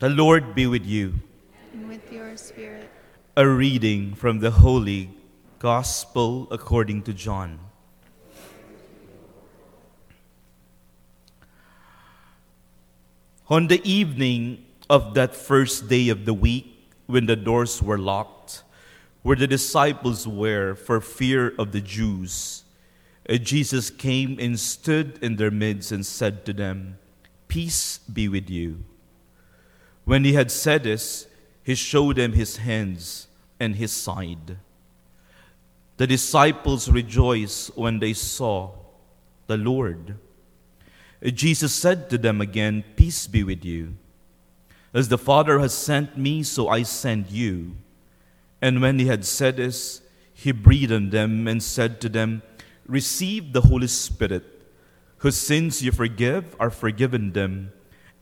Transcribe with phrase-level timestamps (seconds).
[0.00, 1.14] The Lord be with you.
[1.72, 2.88] and with your spirit.
[3.36, 5.10] A reading from the Holy
[5.58, 7.58] Gospel according to John.
[13.50, 18.62] On the evening of that first day of the week, when the doors were locked,
[19.22, 22.62] where the disciples were for fear of the Jews,
[23.28, 26.98] uh, Jesus came and stood in their midst and said to them,
[27.48, 28.84] Peace be with you.
[30.08, 31.26] When he had said this,
[31.62, 33.28] he showed them his hands
[33.60, 34.56] and his side.
[35.98, 38.70] The disciples rejoiced when they saw
[39.48, 40.16] the Lord.
[41.22, 43.96] Jesus said to them again, Peace be with you.
[44.94, 47.76] As the Father has sent me, so I send you.
[48.62, 50.00] And when he had said this,
[50.32, 52.40] he breathed on them and said to them,
[52.86, 54.42] Receive the Holy Spirit.
[55.18, 57.72] Whose sins you forgive are forgiven them,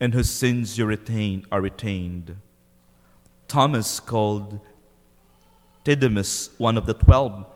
[0.00, 2.36] and whose sins you retain are retained.
[3.48, 4.60] Thomas, called
[5.84, 7.46] Didymus, one of the twelve,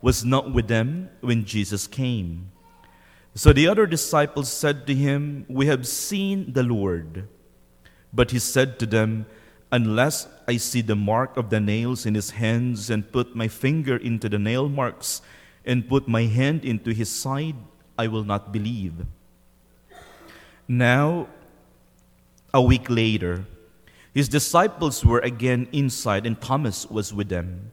[0.00, 2.50] was not with them when Jesus came.
[3.34, 7.28] So the other disciples said to him, We have seen the Lord.
[8.12, 9.26] But he said to them,
[9.70, 13.96] Unless I see the mark of the nails in his hands, and put my finger
[13.96, 15.20] into the nail marks,
[15.66, 17.56] and put my hand into his side,
[17.98, 18.94] I will not believe.
[20.68, 21.28] Now,
[22.56, 23.44] a week later,
[24.14, 27.70] his disciples were again inside, and Thomas was with them.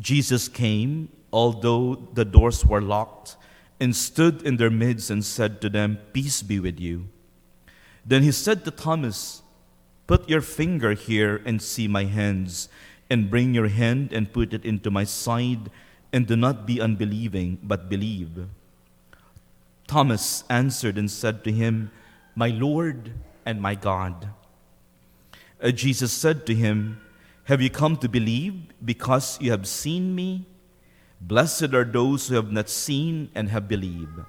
[0.00, 3.36] Jesus came, although the doors were locked,
[3.78, 7.08] and stood in their midst and said to them, Peace be with you.
[8.02, 9.42] Then he said to Thomas,
[10.06, 12.70] Put your finger here and see my hands,
[13.10, 15.70] and bring your hand and put it into my side,
[16.14, 18.48] and do not be unbelieving, but believe.
[19.86, 21.90] Thomas answered and said to him,
[22.34, 23.12] My Lord
[23.48, 24.28] and my God.
[25.60, 27.00] Uh, Jesus said to him,
[27.44, 28.54] Have you come to believe
[28.84, 30.44] because you have seen me?
[31.18, 34.20] Blessed are those who have not seen and have believed.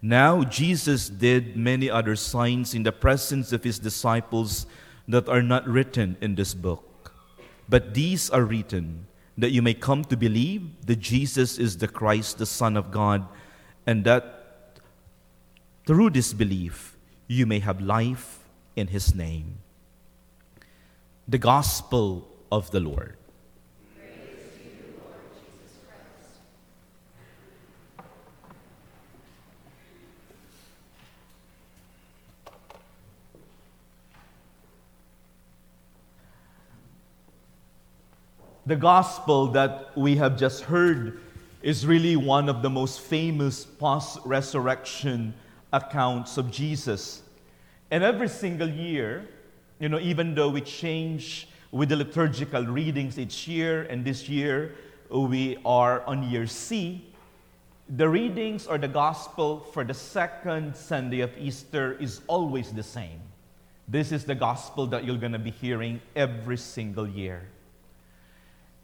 [0.00, 4.66] Now, Jesus did many other signs in the presence of his disciples
[5.08, 7.12] that are not written in this book.
[7.68, 12.38] But these are written that you may come to believe that Jesus is the Christ,
[12.38, 13.26] the Son of God,
[13.86, 14.78] and that
[15.84, 16.93] through this belief
[17.26, 18.40] you may have life
[18.76, 19.58] in his name.
[21.26, 23.16] The Gospel of the Lord.
[38.66, 41.20] The gospel that we have just heard
[41.62, 45.34] is really one of the most famous post resurrection
[45.74, 47.22] accounts of Jesus.
[47.90, 49.26] And every single year,
[49.80, 54.74] you know, even though we change with the liturgical readings each year, and this year
[55.10, 57.04] we are on year C,
[57.96, 63.20] the readings or the gospel for the second Sunday of Easter is always the same.
[63.88, 67.42] This is the gospel that you're going to be hearing every single year.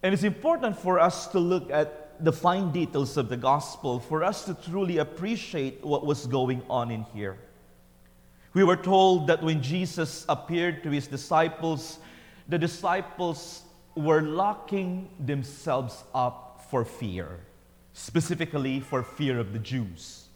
[0.03, 4.23] And it's important for us to look at the fine details of the gospel for
[4.23, 7.39] us to truly appreciate what was going on in here.
[8.53, 11.99] We were told that when Jesus appeared to his disciples,
[12.49, 13.63] the disciples
[13.95, 17.41] were locking themselves up for fear,
[17.93, 20.27] specifically for fear of the Jews,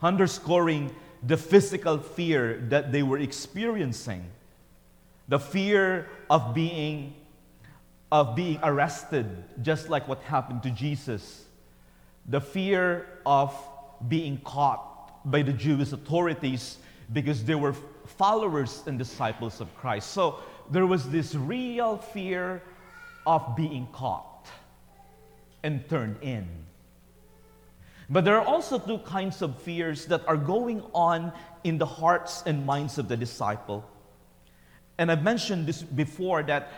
[0.00, 0.94] underscoring
[1.26, 4.24] the physical fear that they were experiencing,
[5.28, 7.14] the fear of being
[8.12, 11.44] of being arrested, just like what happened to Jesus,
[12.26, 13.54] the fear of
[14.08, 16.78] being caught by the Jewish authorities
[17.12, 17.74] because they were
[18.16, 20.10] followers and disciples of Christ.
[20.10, 20.38] So
[20.70, 22.62] there was this real fear
[23.26, 24.46] of being caught
[25.62, 26.48] and turned in.
[28.08, 31.32] But there are also two kinds of fears that are going on
[31.62, 33.88] in the hearts and minds of the disciple.
[34.98, 36.72] And I've mentioned this before that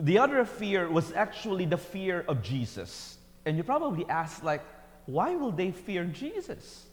[0.00, 3.18] the other fear was actually the fear of Jesus.
[3.44, 4.62] And you probably ask, like,
[5.06, 6.86] why will they fear Jesus?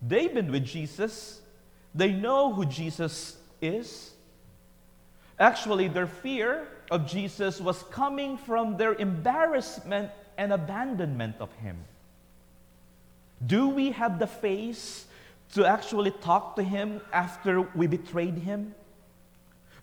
[0.00, 1.40] They've been with Jesus,
[1.94, 4.10] they know who Jesus is.
[5.38, 11.76] Actually, their fear of Jesus was coming from their embarrassment and abandonment of him.
[13.44, 15.06] Do we have the face
[15.54, 18.74] to actually talk to him after we betrayed him?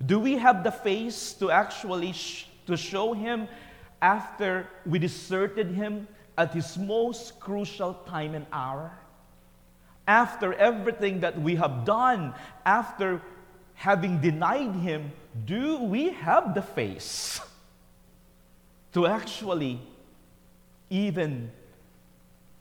[0.06, 3.48] Do we have the face to actually sh- to show him
[4.02, 6.08] after we deserted him
[6.38, 8.92] at his most crucial time and hour?
[10.08, 12.34] After everything that we have done,
[12.66, 13.22] after
[13.76, 15.12] having denied him,
[15.46, 17.42] do we have the face
[18.94, 19.80] to actually
[20.90, 21.52] even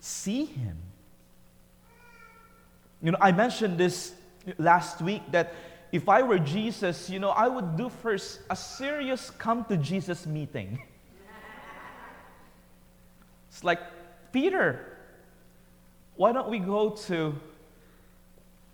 [0.00, 0.76] see him?
[3.00, 4.12] You know, I mentioned this
[4.58, 5.54] last week that
[5.90, 10.26] if I were Jesus, you know, I would do first a serious come to Jesus
[10.26, 10.82] meeting.
[13.48, 13.80] It's like,
[14.32, 14.98] Peter,
[16.16, 17.34] why don't we go to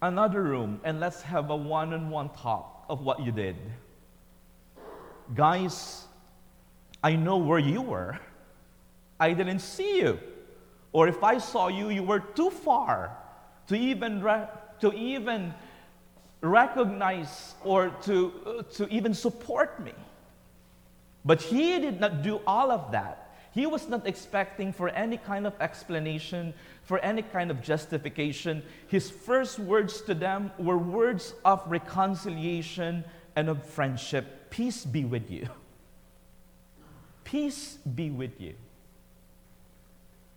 [0.03, 3.57] another room and let's have a one on one talk of what you did?
[5.35, 6.05] Guys,
[7.03, 8.19] I know where you were.
[9.21, 10.19] I didn't see you.
[10.93, 13.17] Or if I saw you, you were too far
[13.69, 14.49] to even, re-
[14.81, 15.55] to even
[16.45, 19.93] recognize or to, to even support me.
[21.25, 23.21] But he did not do all of that.
[23.53, 26.53] He was not expecting for any kind of explanation,
[26.83, 28.63] for any kind of justification.
[28.89, 33.05] His first words to them were words of reconciliation
[33.37, 34.51] and of friendship.
[34.51, 35.49] Peace be with you.
[37.23, 38.55] Peace be with you.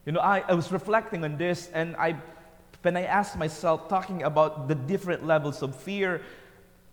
[0.05, 2.15] You know, I, I was reflecting on this and I
[2.81, 6.21] when I ask myself, talking about the different levels of fear,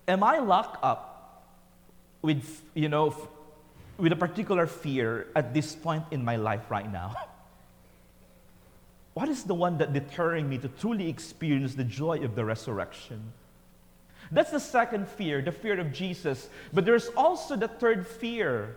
[0.09, 1.45] am I locked up
[2.23, 3.15] with, you know,
[3.97, 7.15] with a particular fear at this point in my life right now?
[9.15, 13.33] What is the one that deterring me to truly experience the joy of the resurrection?
[14.33, 16.49] That's the second fear, the fear of Jesus.
[16.73, 18.77] But there's also the third fear,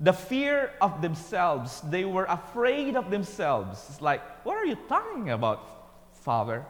[0.00, 1.82] the fear of themselves.
[1.82, 3.84] They were afraid of themselves.
[3.90, 5.77] It's like, what are you talking about,
[6.28, 6.66] Father?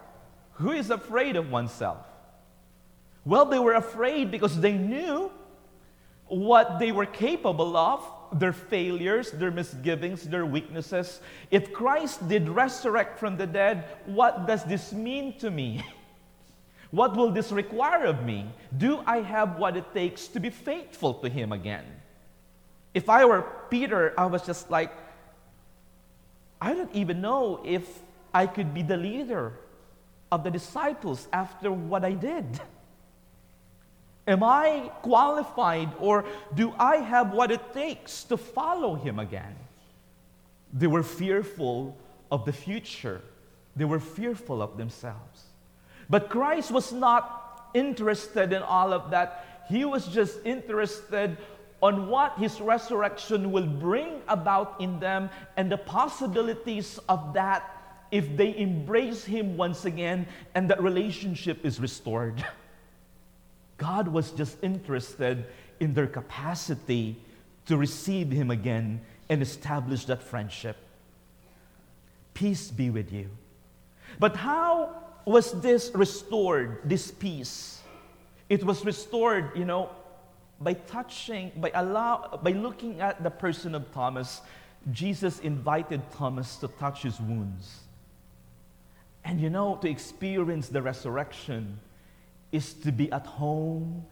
[0.62, 2.06] Who is afraid of oneself?
[3.24, 5.32] Well, they were afraid because they knew
[6.26, 7.98] what they were capable of,
[8.38, 11.20] their failures, their misgivings, their weaknesses.
[11.50, 15.82] If Christ did resurrect from the dead, what does this mean to me?
[16.92, 18.46] What will this require of me?
[18.78, 21.84] Do I have what it takes to be faithful to Him again?
[22.94, 24.92] If I were Peter, I was just like,
[26.60, 27.84] I don't even know if
[28.32, 29.52] I could be the leader
[30.30, 32.60] of the disciples after what I did.
[34.26, 39.56] Am I qualified or do I have what it takes to follow him again?
[40.72, 41.96] They were fearful
[42.30, 43.22] of the future,
[43.74, 45.44] they were fearful of themselves.
[46.10, 49.64] But Christ was not interested in all of that.
[49.68, 51.36] He was just interested
[51.82, 57.77] on what his resurrection will bring about in them and the possibilities of that
[58.10, 62.44] if they embrace him once again and that relationship is restored.
[63.76, 65.46] God was just interested
[65.80, 67.16] in their capacity
[67.66, 70.76] to receive him again and establish that friendship.
[72.34, 73.28] Peace be with you.
[74.18, 77.80] But how was this restored, this peace?
[78.48, 79.90] It was restored, you know,
[80.60, 84.40] by touching, by allow, by looking at the person of Thomas,
[84.90, 87.80] Jesus invited Thomas to touch his wounds.
[89.28, 91.78] And you know, to experience the resurrection
[92.50, 94.06] is to be at home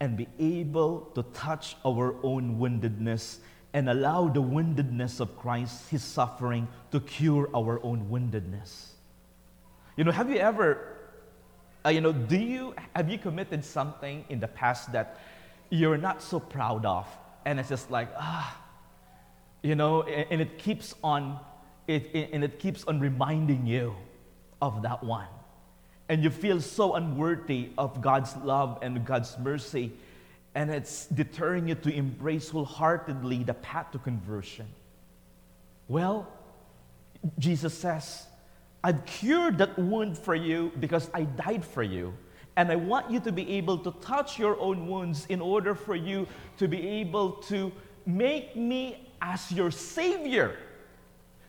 [0.00, 3.36] and be able to touch our own woundedness
[3.72, 8.94] and allow the woundedness of Christ, his suffering, to cure our own woundedness.
[9.96, 10.96] You know, have you ever,
[11.86, 15.20] uh, you know, do you, have you committed something in the past that
[15.70, 17.06] you're not so proud of?
[17.44, 18.60] And it's just like, ah,
[19.62, 21.38] you know, and, and it keeps on,
[21.86, 23.94] it, and it keeps on reminding you
[24.62, 25.26] of that one.
[26.08, 29.92] And you feel so unworthy of God's love and God's mercy,
[30.54, 34.66] and it's deterring you to embrace wholeheartedly the path to conversion.
[35.88, 36.28] Well,
[37.38, 38.26] Jesus says,
[38.84, 42.14] I've cured that wound for you because I died for you.
[42.56, 45.94] And I want you to be able to touch your own wounds in order for
[45.94, 46.26] you
[46.58, 47.72] to be able to
[48.04, 50.56] make me as your Savior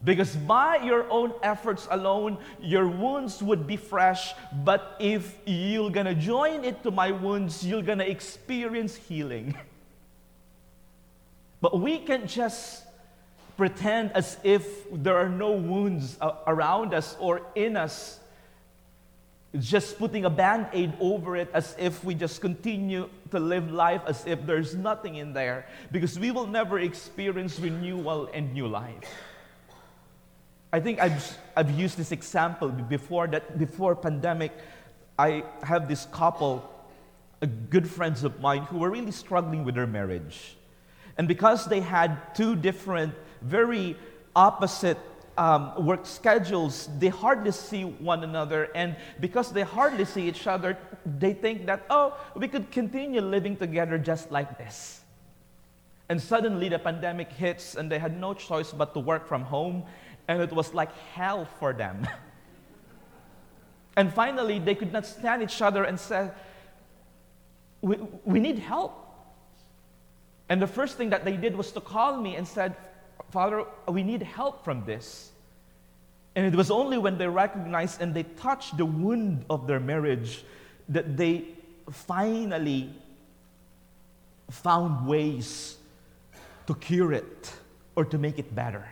[0.03, 4.33] because by your own efforts alone, your wounds would be fresh.
[4.63, 9.55] But if you're gonna join it to my wounds, you're gonna experience healing.
[11.63, 12.83] But we can just
[13.55, 18.19] pretend as if there are no wounds uh, around us or in us.
[19.57, 24.01] Just putting a band aid over it as if we just continue to live life
[24.07, 29.07] as if there's nothing in there, because we will never experience renewal and new life.
[30.73, 34.51] I think I've, I've used this example before that before pandemic,
[35.19, 36.67] I have this couple,
[37.69, 40.55] good friends of mine, who were really struggling with their marriage.
[41.19, 43.13] And because they had two different,
[43.43, 43.95] very
[44.35, 44.97] opposite
[45.37, 48.69] um, work schedules, they hardly see one another.
[48.73, 50.75] And because they hardly see each other,
[51.05, 55.01] they think that, oh, we could continue living together just like this.
[56.09, 59.83] And suddenly the pandemic hits, and they had no choice but to work from home,
[60.27, 62.07] and it was like hell for them.
[63.97, 66.33] and finally, they could not stand each other and said,
[67.81, 68.99] we, we need help.
[70.49, 72.75] And the first thing that they did was to call me and said,
[73.31, 75.31] Father, we need help from this.
[76.35, 80.43] And it was only when they recognized and they touched the wound of their marriage
[80.89, 81.45] that they
[81.91, 82.89] finally
[84.49, 85.77] found ways
[86.67, 87.53] to cure it
[87.95, 88.87] or to make it better.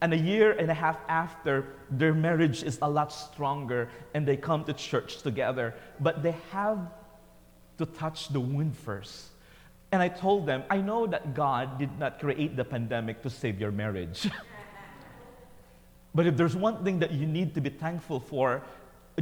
[0.00, 4.36] And a year and a half after, their marriage is a lot stronger and they
[4.36, 5.74] come to church together.
[5.98, 6.78] But they have
[7.78, 9.26] to touch the wound first.
[9.90, 13.58] And I told them, I know that God did not create the pandemic to save
[13.58, 14.28] your marriage.
[16.14, 18.62] but if there's one thing that you need to be thankful for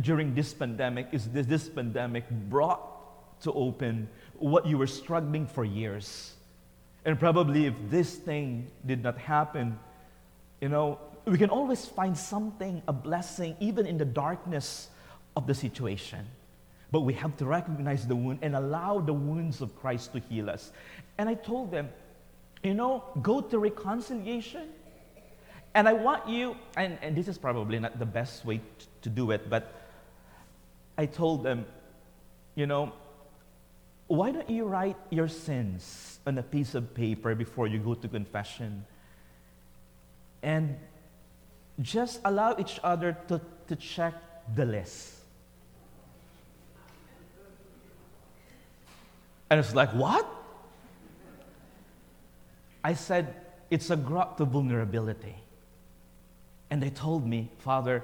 [0.01, 5.65] during this pandemic, is this, this pandemic brought to open what you were struggling for
[5.65, 6.35] years.
[7.05, 9.79] And probably if this thing did not happen,
[10.61, 14.89] you know, we can always find something, a blessing, even in the darkness
[15.37, 16.25] of the situation.
[16.93, 20.49] But we have to recognize the wound and allow the wounds of Christ to heal
[20.49, 20.71] us.
[21.19, 21.89] And I told them,
[22.63, 24.69] you know, go to reconciliation.
[25.75, 28.61] And I want you, and, and this is probably not the best way
[29.03, 29.75] to do it, but
[30.97, 31.67] I told them,
[32.55, 32.93] you know,
[34.07, 38.09] why don't you write your sins on a piece of paper before you go to
[38.09, 38.87] confession?
[40.43, 40.77] And
[41.81, 44.15] just allow each other to, to check
[44.55, 45.15] the list.
[49.51, 50.27] And it's like, what?
[52.83, 53.35] I said,
[53.71, 55.37] it's a grot to vulnerability.
[56.71, 58.03] And they told me, Father,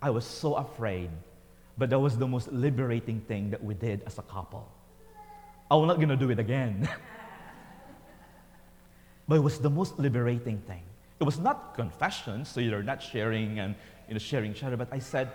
[0.00, 1.10] I was so afraid,
[1.78, 4.68] but that was the most liberating thing that we did as a couple.
[5.70, 6.88] I'm not going to do it again.
[9.28, 10.82] but it was the most liberating thing.
[11.22, 13.76] It was not confession, so you're not sharing and
[14.08, 15.30] you know, sharing each other, but I said,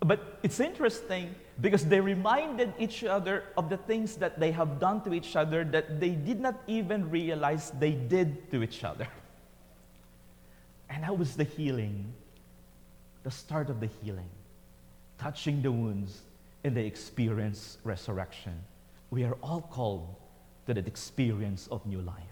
[0.00, 5.00] but it's interesting because they reminded each other of the things that they have done
[5.02, 9.06] to each other that they did not even realize they did to each other.
[10.90, 12.12] And that was the healing,
[13.22, 14.30] the start of the healing,
[15.16, 16.22] touching the wounds,
[16.64, 18.60] and they experience resurrection.
[19.10, 20.16] We are all called
[20.66, 22.31] to that experience of new life.